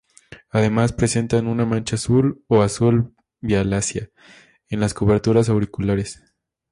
Además 0.49 0.93
presentan 0.93 1.45
una 1.45 1.63
mancha 1.67 1.95
azul 1.95 2.43
o 2.47 2.63
azul 2.63 3.13
violácea 3.39 4.09
en 4.67 4.79
las 4.79 4.95
coberteras 4.95 5.47
auriculares. 5.49 6.23